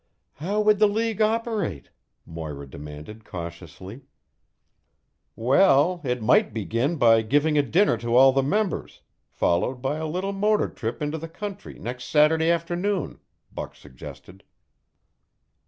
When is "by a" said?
9.79-10.07